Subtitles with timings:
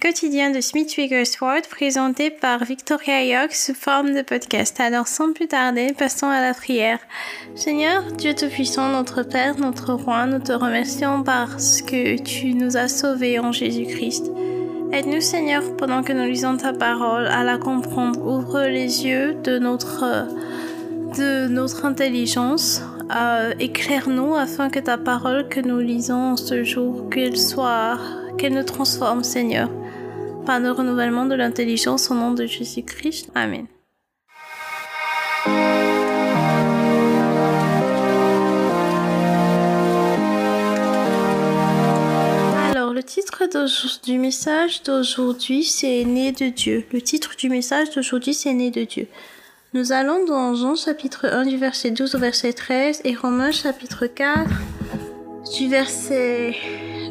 [0.00, 4.80] quotidien de Smith Wigglesworth présenté par Victoria York sous forme de podcast.
[4.80, 6.98] Alors sans plus tarder, passons à la prière.
[7.54, 12.88] Seigneur, Dieu Tout-Puissant, notre Père, notre Roi, nous te remercions parce que tu nous as
[12.88, 14.30] sauvés en Jésus-Christ.
[14.92, 18.20] Aide-nous Seigneur pendant que nous lisons ta parole à la comprendre.
[18.24, 20.26] Ouvre les yeux de notre,
[21.18, 22.82] de notre intelligence
[23.14, 27.98] euh, éclaire-nous afin que ta parole que nous lisons ce jour, qu'elle soit,
[28.40, 29.68] qu'elle nous transforme, Seigneur,
[30.46, 33.30] par le renouvellement de l'intelligence au nom de Jésus-Christ.
[33.34, 33.66] Amen.
[42.70, 43.42] Alors, le titre
[44.04, 46.86] du message d'aujourd'hui, c'est Né de Dieu.
[46.94, 49.06] Le titre du message d'aujourd'hui, c'est Né de Dieu.
[49.74, 54.06] Nous allons dans Jean chapitre 1 du verset 12 au verset 13 et Romains chapitre
[54.06, 54.48] 4
[55.58, 56.54] du verset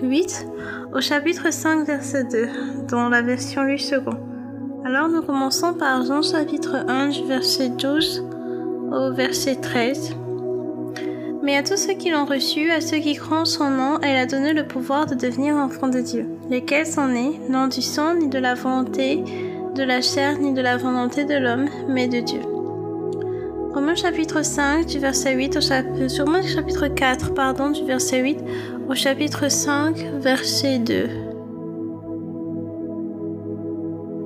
[0.01, 0.47] 8
[0.93, 2.47] au chapitre 5 verset 2
[2.87, 4.17] dans la version 8 second.
[4.85, 8.25] Alors nous commençons par Jean chapitre 1 du verset 12
[8.91, 10.15] au verset 13.
[11.43, 14.17] Mais à tous ceux qui l'ont reçu, à ceux qui croient en son nom, elle
[14.17, 18.15] a donné le pouvoir de devenir enfants de Dieu, lesquels sont nés, non du sang,
[18.15, 19.23] ni de la volonté
[19.75, 22.41] de la chair, ni de la volonté de l'homme, mais de Dieu.
[23.73, 28.39] Romains chapitre 5 du verset 8 au chapitre, chapitre 4 pardon du verset 8
[28.89, 30.93] au chapitre 5 verset 2.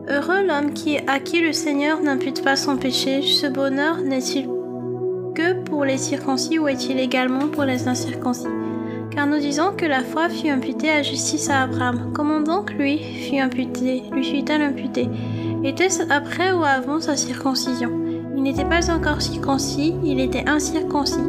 [0.08, 4.48] Heureux l'homme qui à qui le Seigneur n'impute pas son péché, ce bonheur n'est-il
[5.36, 8.48] que pour les circoncis ou est-il également pour les incirconcis?
[9.12, 12.14] Car nous disons que la foi fut imputée à justice à Abraham.
[12.14, 15.10] Comment donc lui fut imputé, lui fut-elle imputée?
[15.66, 17.92] Était-ce après ou avant sa circoncision?
[18.38, 21.20] Il n'était pas encore circoncis, il était incirconcis,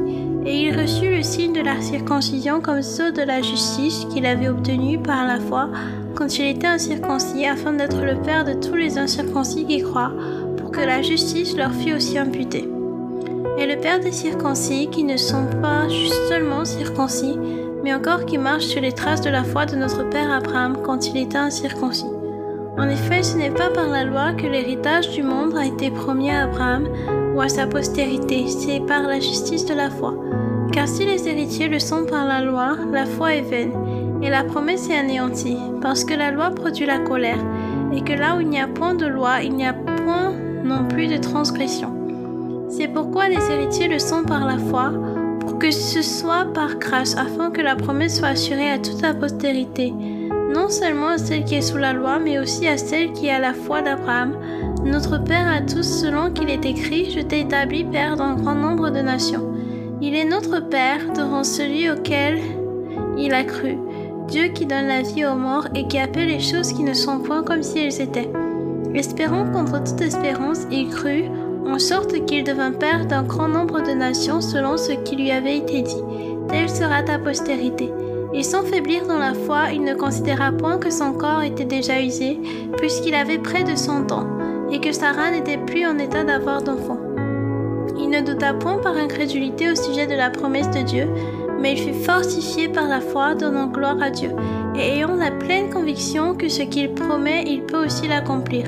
[0.45, 4.49] et il reçut le signe de la circoncision comme sceau de la justice qu'il avait
[4.49, 5.69] obtenu par la foi
[6.15, 10.13] quand il était incirconcis, afin d'être le Père de tous les incirconcis qui croient,
[10.57, 12.69] pour que la justice leur fût aussi imputée.
[13.59, 15.89] Et le Père des circoncis qui ne sont pas
[16.29, 17.37] seulement circoncis,
[17.83, 21.09] mais encore qui marchent sur les traces de la foi de notre Père Abraham quand
[21.09, 22.07] il était incirconcis.
[22.77, 26.31] En effet, ce n'est pas par la loi que l'héritage du monde a été promis
[26.31, 26.89] à Abraham
[27.35, 30.15] ou à sa postérité, c'est par la justice de la foi.
[30.75, 33.73] Car si les héritiers le sont par la loi, la foi est vaine,
[34.21, 37.39] et la promesse est anéantie, parce que la loi produit la colère,
[37.93, 40.33] et que là où il n'y a point de loi, il n'y a point
[40.65, 41.93] non plus de transgression.
[42.69, 44.93] C'est pourquoi les héritiers le sont par la foi,
[45.39, 49.15] pour que ce soit par grâce, afin que la promesse soit assurée à toute la
[49.15, 49.95] postérité
[50.55, 53.33] non seulement à celle qui est sous la loi, mais aussi à celle qui est
[53.33, 54.37] à la foi d'Abraham,
[54.85, 58.91] notre Père à tous, selon qu'il est écrit, je t'ai établi Père d'un grand nombre
[58.91, 59.54] de nations.
[60.01, 62.39] Il est notre Père devant celui auquel
[63.17, 63.79] il a cru,
[64.29, 67.21] Dieu qui donne la vie aux morts et qui appelle les choses qui ne sont
[67.21, 68.31] point comme si elles étaient.
[68.95, 71.25] Espérant contre toute espérance, il crut,
[71.67, 75.59] en sorte qu'il devint Père d'un grand nombre de nations selon ce qui lui avait
[75.59, 76.03] été dit.
[76.49, 77.91] Telle sera ta postérité.
[78.35, 82.01] Et sans faiblir dans la foi, il ne considéra point que son corps était déjà
[82.01, 82.41] usé,
[82.79, 84.27] puisqu'il avait près de cent ans,
[84.73, 86.99] et que Sarah n'était plus en état d'avoir d'enfant.
[87.99, 91.09] Il ne douta point par incrédulité au sujet de la promesse de Dieu,
[91.61, 94.31] mais il fut fortifié par la foi, donnant gloire à Dieu,
[94.77, 98.67] et ayant la pleine conviction que ce qu'il promet, il peut aussi l'accomplir.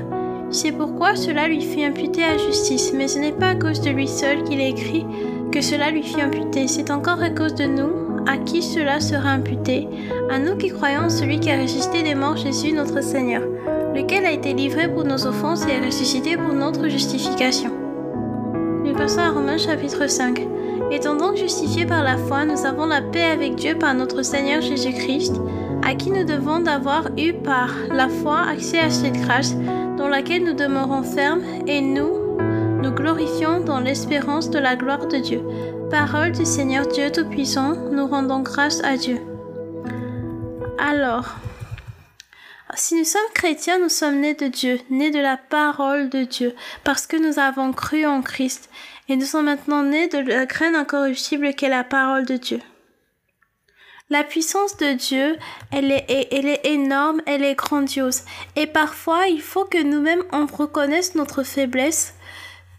[0.50, 3.90] C'est pourquoi cela lui fut imputé à justice, mais ce n'est pas à cause de
[3.90, 5.04] lui seul qu'il a écrit
[5.52, 9.30] que cela lui fut imputé, c'est encore à cause de nous, à qui cela sera
[9.30, 9.88] imputé
[10.30, 13.42] À nous qui croyons celui qui a résisté des morts Jésus notre Seigneur,
[13.94, 17.85] lequel a été livré pour nos offenses et est ressuscité pour notre justification.
[18.96, 20.46] Passons à Romains chapitre 5.
[20.90, 24.62] Étant donc justifiés par la foi, nous avons la paix avec Dieu par notre Seigneur
[24.62, 25.34] Jésus-Christ,
[25.84, 29.54] à qui nous devons d'avoir eu par la foi accès à cette grâce
[29.98, 32.38] dans laquelle nous demeurons fermes et nous
[32.82, 35.42] nous glorifions dans l'espérance de la gloire de Dieu.
[35.90, 39.18] Parole du Seigneur Dieu Tout-Puissant, nous rendons grâce à Dieu.
[40.78, 41.36] Alors,
[42.74, 46.54] si nous sommes chrétiens, nous sommes nés de Dieu, nés de la parole de Dieu,
[46.82, 48.70] parce que nous avons cru en Christ,
[49.08, 52.60] et nous sommes maintenant nés de la graine incorruptible qu'est la parole de Dieu.
[54.08, 55.36] La puissance de Dieu,
[55.72, 58.22] elle est, énorme, elle est grandiose,
[58.54, 62.14] et parfois il faut que nous-mêmes on reconnaisse notre faiblesse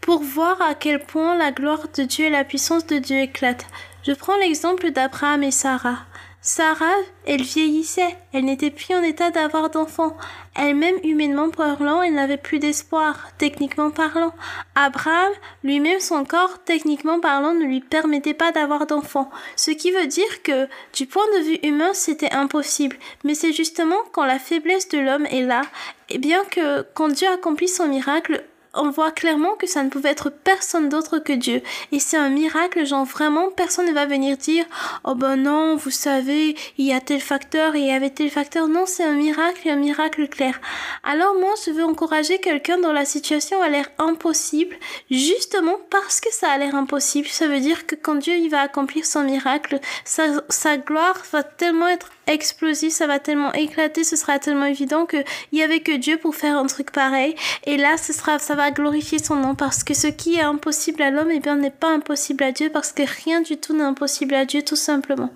[0.00, 3.66] pour voir à quel point la gloire de Dieu et la puissance de Dieu éclatent.
[4.06, 6.06] Je prends l'exemple d'Abraham et Sarah.
[6.40, 6.94] Sarah,
[7.26, 10.16] elle vieillissait, elle n'était plus en état d'avoir d'enfants.
[10.54, 14.32] Elle-même, humainement parlant, elle n'avait plus d'espoir, techniquement parlant.
[14.76, 15.32] Abraham,
[15.64, 19.30] lui-même, son corps, techniquement parlant, ne lui permettait pas d'avoir d'enfants.
[19.56, 22.96] Ce qui veut dire que, du point de vue humain, c'était impossible.
[23.24, 25.62] Mais c'est justement quand la faiblesse de l'homme est là,
[26.08, 30.10] et bien que quand Dieu accomplit son miracle, on voit clairement que ça ne pouvait
[30.10, 31.62] être personne d'autre que Dieu.
[31.92, 34.64] Et c'est un miracle, genre vraiment, personne ne va venir dire,
[35.04, 38.68] oh ben non, vous savez, il y a tel facteur il y avait tel facteur.
[38.68, 40.60] Non, c'est un miracle, un miracle clair.
[41.02, 44.76] Alors moi, je veux encourager quelqu'un dont la situation a l'air impossible,
[45.10, 47.28] justement parce que ça a l'air impossible.
[47.28, 51.42] Ça veut dire que quand Dieu il va accomplir son miracle, sa, sa gloire va
[51.42, 55.16] tellement être explosif, ça va tellement éclater, ce sera tellement évident que
[55.52, 57.34] il y avait que Dieu pour faire un truc pareil.
[57.64, 61.02] Et là, ce sera, ça va glorifier son nom parce que ce qui est impossible
[61.02, 63.82] à l'homme, eh bien, n'est pas impossible à Dieu parce que rien du tout n'est
[63.82, 65.30] impossible à Dieu, tout simplement.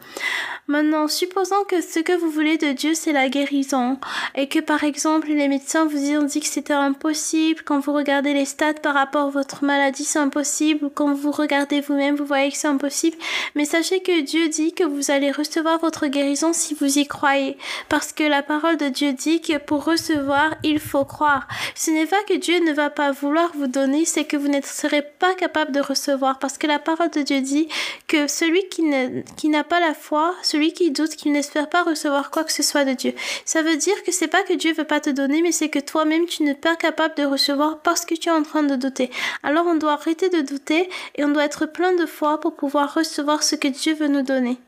[0.69, 3.99] Maintenant, supposons que ce que vous voulez de Dieu, c'est la guérison,
[4.37, 8.33] et que par exemple les médecins vous ont dit que c'était impossible, quand vous regardez
[8.33, 12.51] les stats par rapport à votre maladie, c'est impossible, quand vous regardez vous-même, vous voyez
[12.53, 13.17] que c'est impossible,
[13.57, 17.57] mais sachez que Dieu dit que vous allez recevoir votre guérison si vous y croyez,
[17.89, 21.47] parce que la parole de Dieu dit que pour recevoir, il faut croire.
[21.75, 24.61] Ce n'est pas que Dieu ne va pas vouloir vous donner, c'est que vous ne
[24.63, 27.69] serez pas capable de recevoir, parce que la parole de Dieu dit
[28.09, 32.43] que celui qui n'a pas la foi, celui qui doute, qui n'espère pas recevoir quoi
[32.45, 33.15] que ce soit de Dieu.
[33.45, 35.79] Ça veut dire que c'est pas que Dieu veut pas te donner, mais c'est que
[35.79, 39.11] toi-même tu n'es pas capable de recevoir parce que tu es en train de douter.
[39.43, 42.95] Alors on doit arrêter de douter et on doit être plein de foi pour pouvoir
[42.95, 44.59] recevoir ce que Dieu veut nous donner.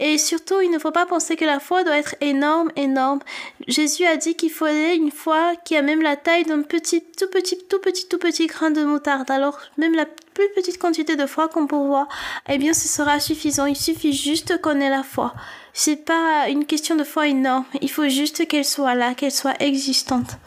[0.00, 3.20] Et surtout, il ne faut pas penser que la foi doit être énorme, énorme.
[3.68, 7.28] Jésus a dit qu'il fallait une foi qui a même la taille d'un petit, tout
[7.28, 9.30] petit, tout petit, tout petit grain de moutarde.
[9.30, 12.08] Alors, même la plus petite quantité de foi qu'on peut voir,
[12.48, 13.66] eh bien, ce sera suffisant.
[13.66, 15.32] Il suffit juste qu'on ait la foi.
[15.72, 17.64] C'est pas une question de foi énorme.
[17.80, 20.38] Il faut juste qu'elle soit là, qu'elle soit existante.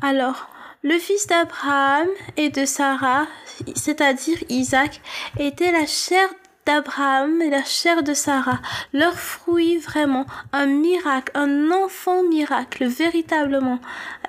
[0.00, 0.48] Alors,
[0.82, 2.08] le fils d'Abraham
[2.38, 3.26] et de Sarah,
[3.74, 5.02] c'est-à-dire Isaac,
[5.38, 6.26] était la chair
[6.66, 8.60] d'Abraham et la chair de Sarah,
[8.92, 13.78] leur fruit vraiment, un miracle, un enfant miracle, véritablement.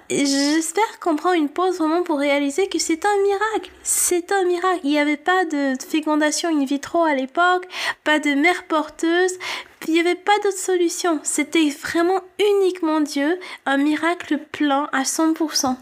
[0.09, 3.71] J'espère qu'on prend une pause vraiment pour réaliser que c'est un miracle.
[3.83, 4.81] C'est un miracle.
[4.83, 7.67] Il n'y avait pas de fécondation in vitro à l'époque,
[8.03, 9.31] pas de mère porteuse,
[9.87, 11.19] il n'y avait pas d'autre solution.
[11.23, 15.75] C'était vraiment uniquement Dieu, un miracle plein à 100%.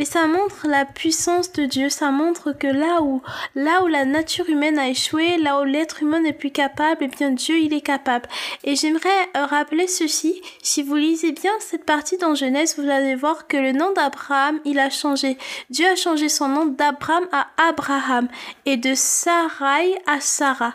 [0.00, 3.20] Et ça montre la puissance de Dieu, ça montre que là où,
[3.56, 7.08] là où la nature humaine a échoué, là où l'être humain n'est plus capable, eh
[7.08, 8.28] bien Dieu il est capable.
[8.62, 13.16] Et j'aimerais euh, rappeler ceci, si vous lisez bien cette partie dans Genèse, vous allez
[13.16, 15.36] voir que le nom d'Abraham, il a changé.
[15.68, 18.28] Dieu a changé son nom d'Abraham à Abraham
[18.66, 20.74] et de Sarai à Sarah.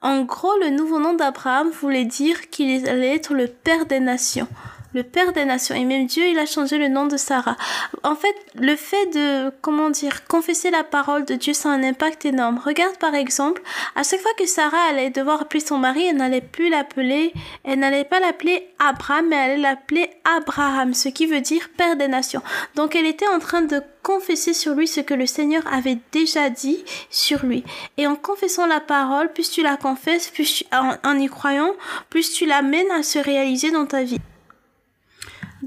[0.00, 4.48] En gros, le nouveau nom d'Abraham voulait dire qu'il allait être le père des nations
[4.94, 5.74] le Père des nations.
[5.74, 7.56] Et même Dieu, il a changé le nom de Sarah.
[8.02, 11.82] En fait, le fait de, comment dire, confesser la parole de Dieu, ça a un
[11.82, 12.60] impact énorme.
[12.64, 13.62] Regarde par exemple,
[13.96, 17.32] à chaque fois que Sarah allait devoir appeler son mari, elle n'allait plus l'appeler,
[17.64, 21.96] elle n'allait pas l'appeler Abraham, mais elle allait l'appeler Abraham, ce qui veut dire Père
[21.96, 22.42] des nations.
[22.76, 26.50] Donc elle était en train de confesser sur lui ce que le Seigneur avait déjà
[26.50, 27.64] dit sur lui.
[27.96, 31.72] Et en confessant la parole, plus tu la confesses, plus en, en y croyant,
[32.10, 34.20] plus tu l'amènes à se réaliser dans ta vie.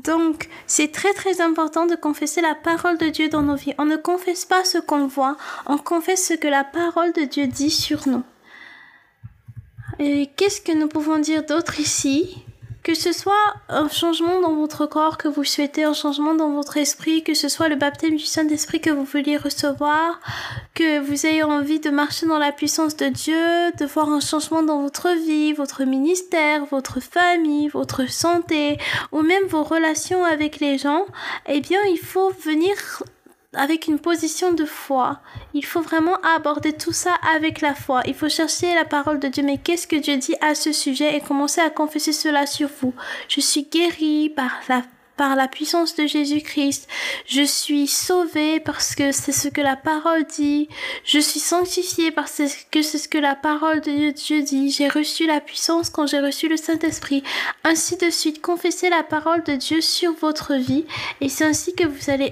[0.03, 3.73] Donc, c'est très très important de confesser la parole de Dieu dans nos vies.
[3.79, 7.47] On ne confesse pas ce qu'on voit, on confesse ce que la parole de Dieu
[7.47, 8.23] dit sur nous.
[9.97, 12.43] Et qu'est-ce que nous pouvons dire d'autre ici?
[12.87, 16.77] Que ce soit un changement dans votre corps que vous souhaitez, un changement dans votre
[16.77, 20.21] esprit, que ce soit le baptême du Saint-Esprit que vous vouliez recevoir,
[20.73, 23.35] que vous ayez envie de marcher dans la puissance de Dieu,
[23.77, 28.77] de voir un changement dans votre vie, votre ministère, votre famille, votre santé,
[29.11, 31.07] ou même vos relations avec les gens,
[31.45, 33.03] eh bien, il faut venir
[33.57, 35.19] avec une position de foi.
[35.53, 38.01] Il faut vraiment aborder tout ça avec la foi.
[38.05, 39.43] Il faut chercher la parole de Dieu.
[39.43, 42.93] Mais qu'est-ce que Dieu dit à ce sujet et commencer à confesser cela sur vous?
[43.27, 44.83] Je suis guéri par la
[45.17, 46.87] par la puissance de Jésus-Christ.
[47.25, 50.69] Je suis sauvé parce que c'est ce que la parole dit.
[51.03, 54.71] Je suis sanctifié parce que c'est ce que la parole de Dieu dit.
[54.71, 57.23] J'ai reçu la puissance quand j'ai reçu le Saint-Esprit.
[57.63, 60.85] Ainsi de suite, confessez la parole de Dieu sur votre vie
[61.21, 62.31] et c'est ainsi que vous allez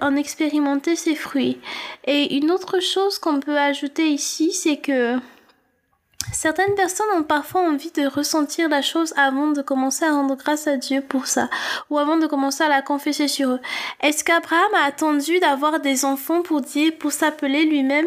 [0.00, 1.58] en expérimenter ses fruits.
[2.06, 5.16] Et une autre chose qu'on peut ajouter ici, c'est que
[6.38, 10.66] Certaines personnes ont parfois envie de ressentir la chose avant de commencer à rendre grâce
[10.66, 11.48] à Dieu pour ça,
[11.88, 13.60] ou avant de commencer à la confesser sur eux.
[14.02, 18.04] Est-ce qu'Abraham a attendu d'avoir des enfants pour dire, pour s'appeler lui-même?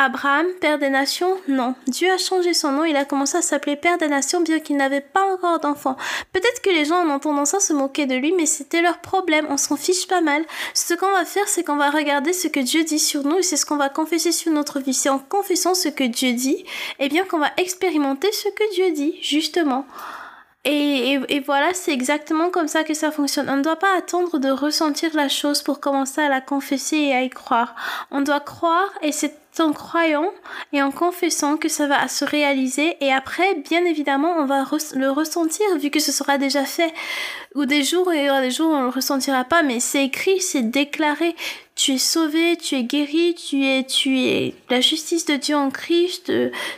[0.00, 1.40] Abraham, Père des Nations?
[1.48, 1.74] Non.
[1.88, 4.76] Dieu a changé son nom, il a commencé à s'appeler Père des Nations bien qu'il
[4.76, 5.96] n'avait pas encore d'enfants.
[6.32, 9.48] Peut-être que les gens en entendant ça se moquaient de lui, mais c'était leur problème,
[9.50, 10.44] on s'en fiche pas mal.
[10.72, 13.42] Ce qu'on va faire, c'est qu'on va regarder ce que Dieu dit sur nous et
[13.42, 14.94] c'est ce qu'on va confesser sur notre vie.
[14.94, 16.64] C'est en confessant ce que Dieu dit,
[17.00, 19.84] eh bien qu'on va expérimenter ce que Dieu dit, justement.
[20.64, 23.48] Et, et, voilà, c'est exactement comme ça que ça fonctionne.
[23.48, 27.14] On ne doit pas attendre de ressentir la chose pour commencer à la confesser et
[27.14, 27.74] à y croire.
[28.10, 30.32] On doit croire et c'est en croyant
[30.72, 35.10] et en confessant que ça va se réaliser et après, bien évidemment, on va le
[35.10, 36.92] ressentir vu que ce sera déjà fait.
[37.54, 40.40] Ou des jours, il y aura des jours on le ressentira pas, mais c'est écrit,
[40.40, 41.34] c'est déclaré.
[41.74, 45.70] Tu es sauvé, tu es guéri, tu es, tu es la justice de Dieu en
[45.70, 46.32] Christ,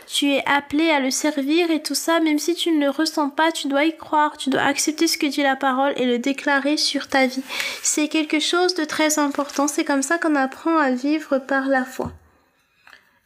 [0.05, 3.29] tu es appelé à le servir et tout ça, même si tu ne le ressens
[3.29, 6.19] pas, tu dois y croire, tu dois accepter ce que dit la parole et le
[6.19, 7.43] déclarer sur ta vie.
[7.81, 11.83] C'est quelque chose de très important, c'est comme ça qu'on apprend à vivre par la
[11.83, 12.11] foi.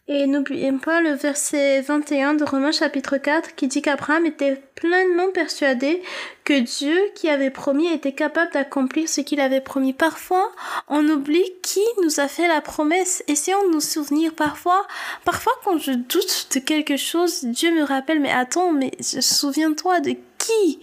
[0.07, 5.31] Et n'oublions pas le verset 21 de Romains chapitre 4 qui dit qu'Abraham était pleinement
[5.31, 6.03] persuadé
[6.43, 9.93] que Dieu qui avait promis était capable d'accomplir ce qu'il avait promis.
[9.93, 10.51] Parfois,
[10.89, 13.23] on oublie qui nous a fait la promesse.
[13.27, 14.85] Essayons de nous souvenir parfois.
[15.23, 20.15] Parfois, quand je doute de quelque chose, Dieu me rappelle, mais attends, mais souviens-toi de
[20.37, 20.81] qui,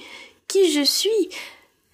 [0.48, 1.28] qui je suis.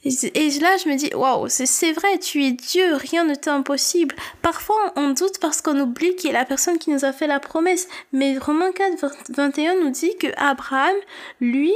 [0.05, 4.15] Et là, je me dis, waouh, c'est vrai, tu es Dieu, rien ne t'est impossible.
[4.43, 7.41] Parfois, on doute parce qu'on oublie qui est la personne qui nous a fait la
[7.41, 7.89] promesse.
[8.13, 10.95] Mais Romains 4, 21 nous dit que Abraham,
[11.41, 11.75] lui,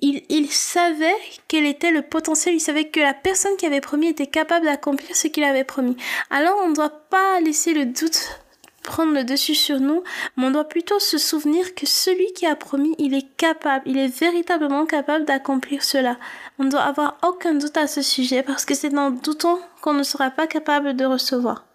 [0.00, 1.12] il savait
[1.46, 5.14] quel était le potentiel, il savait que la personne qui avait promis était capable d'accomplir
[5.14, 5.96] ce qu'il avait promis.
[6.30, 8.40] Alors, on ne doit pas laisser le doute
[8.88, 10.02] prendre le dessus sur nous,
[10.36, 13.98] mais on doit plutôt se souvenir que celui qui a promis, il est capable, il
[13.98, 16.16] est véritablement capable d'accomplir cela.
[16.58, 19.92] On ne doit avoir aucun doute à ce sujet parce que c'est dans doutant qu'on
[19.92, 21.66] ne sera pas capable de recevoir.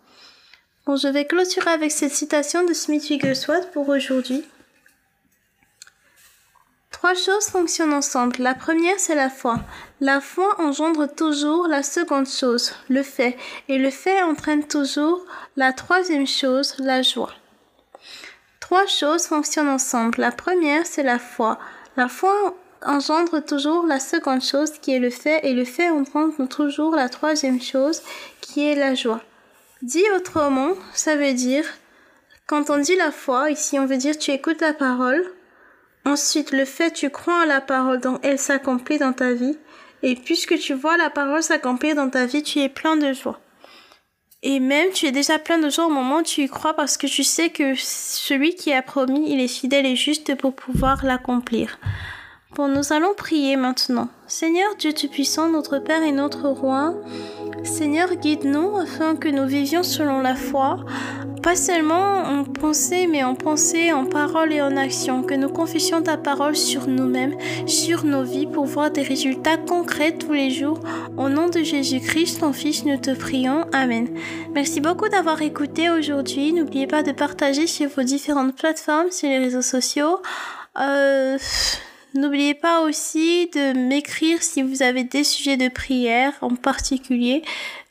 [0.87, 4.43] Bon, je vais clôturer avec cette citation de Smith Wigglesworth pour aujourd'hui.
[7.03, 8.37] Trois choses fonctionnent ensemble.
[8.39, 9.59] La première, c'est la foi.
[9.99, 13.35] La foi engendre toujours la seconde chose, le fait.
[13.67, 15.25] Et le fait entraîne toujours
[15.57, 17.33] la troisième chose, la joie.
[18.61, 20.21] Trois choses fonctionnent ensemble.
[20.21, 21.59] La première, c'est la foi.
[21.97, 22.55] La foi
[22.85, 27.09] engendre toujours la seconde chose qui est le fait et le fait engendre toujours la
[27.09, 28.01] troisième chose
[28.39, 29.19] qui est la joie.
[29.81, 31.65] Dit autrement, ça veut dire,
[32.47, 35.21] quand on dit la foi, ici on veut dire tu écoutes la parole,
[36.05, 39.57] Ensuite, le fait tu crois en la parole, donc elle s'accomplit dans ta vie.
[40.01, 43.39] Et puisque tu vois la parole s'accomplir dans ta vie, tu es plein de joie.
[44.45, 46.97] Et même tu es déjà plein de joie au moment où tu y crois parce
[46.97, 51.05] que tu sais que celui qui a promis, il est fidèle et juste pour pouvoir
[51.05, 51.79] l'accomplir.
[52.55, 54.09] Bon, nous allons prier maintenant.
[54.27, 56.93] Seigneur Dieu Tout-Puissant, notre Père et notre Roi,
[57.63, 60.85] Seigneur, guide-nous afin que nous vivions selon la foi,
[61.43, 66.01] pas seulement en pensée, mais en pensée, en parole et en action, que nous confessions
[66.01, 67.35] ta parole sur nous-mêmes,
[67.67, 70.79] sur nos vies, pour voir des résultats concrets tous les jours.
[71.17, 73.65] Au nom de Jésus-Christ, ton Fils, nous te prions.
[73.73, 74.07] Amen.
[74.53, 76.53] Merci beaucoup d'avoir écouté aujourd'hui.
[76.53, 80.21] N'oubliez pas de partager sur vos différentes plateformes, sur les réseaux sociaux.
[80.79, 81.37] Euh...
[82.15, 87.41] N'oubliez pas aussi de m'écrire si vous avez des sujets de prière en particulier.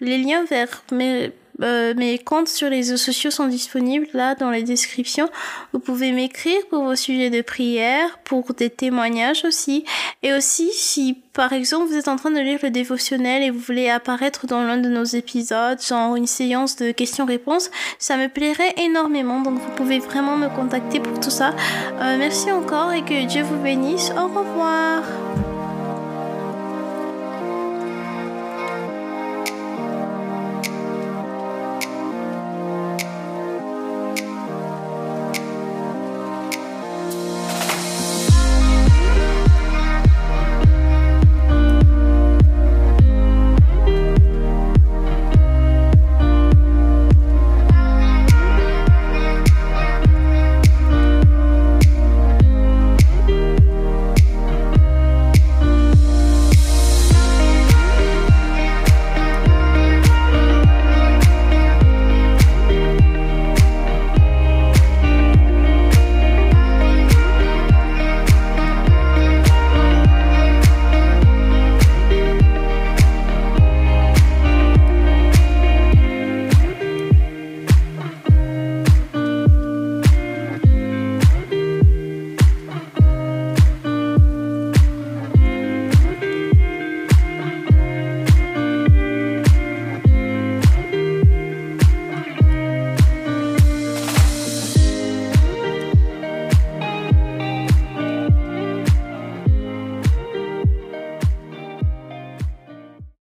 [0.01, 1.33] Les liens vers mes
[1.63, 5.29] euh, mes comptes sur les réseaux sociaux sont disponibles là dans les descriptions.
[5.73, 9.85] Vous pouvez m'écrire pour vos sujets de prière, pour des témoignages aussi.
[10.23, 13.59] Et aussi, si par exemple vous êtes en train de lire le dévotionnel et vous
[13.59, 18.75] voulez apparaître dans l'un de nos épisodes, genre une séance de questions-réponses, ça me plairait
[18.79, 19.41] énormément.
[19.41, 21.55] Donc vous pouvez vraiment me contacter pour tout ça.
[22.01, 24.11] Euh, merci encore et que Dieu vous bénisse.
[24.11, 25.22] Au revoir.